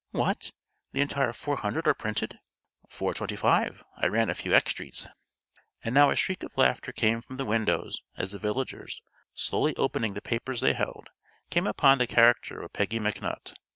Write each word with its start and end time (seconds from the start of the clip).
"What! 0.13 0.51
the 0.93 1.01
entire 1.01 1.31
four 1.31 1.57
hundred 1.57 1.87
are 1.87 1.93
printed?" 1.93 2.39
"Four 2.89 3.13
twenty 3.13 3.35
five. 3.35 3.83
I 3.95 4.07
run 4.07 4.31
a 4.31 4.33
few 4.33 4.51
extrys." 4.51 5.07
And 5.83 5.93
now 5.93 6.09
a 6.09 6.15
shriek 6.15 6.41
of 6.41 6.57
laughter 6.57 6.91
came 6.91 7.21
from 7.21 7.37
the 7.37 7.45
windows 7.45 8.01
as 8.17 8.31
the 8.31 8.39
villagers, 8.39 9.03
slowly 9.35 9.75
opening 9.75 10.15
the 10.15 10.19
papers 10.23 10.59
they 10.59 10.73
held, 10.73 11.11
came 11.51 11.67
upon 11.67 11.99
the 11.99 12.07
caricature 12.07 12.63
of 12.63 12.73
Peggy 12.73 12.99
McNutt. 12.99 13.53